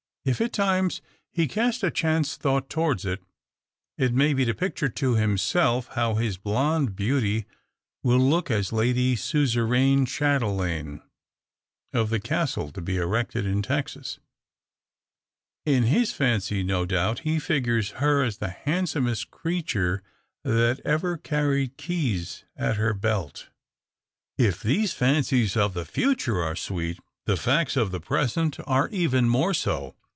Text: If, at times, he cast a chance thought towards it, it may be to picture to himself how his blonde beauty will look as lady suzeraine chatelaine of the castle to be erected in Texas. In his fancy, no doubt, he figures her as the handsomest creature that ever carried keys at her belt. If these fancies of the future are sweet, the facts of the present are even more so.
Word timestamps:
If, 0.23 0.39
at 0.39 0.53
times, 0.53 1.01
he 1.31 1.47
cast 1.47 1.81
a 1.83 1.89
chance 1.89 2.37
thought 2.37 2.69
towards 2.69 3.05
it, 3.05 3.23
it 3.97 4.13
may 4.13 4.35
be 4.35 4.45
to 4.45 4.53
picture 4.53 4.87
to 4.87 5.15
himself 5.15 5.87
how 5.95 6.13
his 6.13 6.37
blonde 6.37 6.95
beauty 6.95 7.47
will 8.03 8.19
look 8.19 8.51
as 8.51 8.71
lady 8.71 9.15
suzeraine 9.15 10.05
chatelaine 10.05 11.01
of 11.91 12.11
the 12.11 12.19
castle 12.19 12.71
to 12.73 12.81
be 12.81 12.97
erected 12.97 13.47
in 13.47 13.63
Texas. 13.63 14.19
In 15.65 15.85
his 15.85 16.13
fancy, 16.13 16.61
no 16.61 16.85
doubt, 16.85 17.21
he 17.21 17.39
figures 17.39 17.89
her 17.93 18.21
as 18.23 18.37
the 18.37 18.51
handsomest 18.51 19.31
creature 19.31 20.03
that 20.43 20.79
ever 20.85 21.17
carried 21.17 21.77
keys 21.77 22.43
at 22.55 22.75
her 22.75 22.93
belt. 22.93 23.49
If 24.37 24.61
these 24.61 24.93
fancies 24.93 25.57
of 25.57 25.73
the 25.73 25.83
future 25.83 26.43
are 26.43 26.55
sweet, 26.55 26.99
the 27.25 27.37
facts 27.37 27.75
of 27.75 27.89
the 27.89 27.99
present 27.99 28.57
are 28.67 28.87
even 28.89 29.27
more 29.27 29.55
so. 29.55 29.95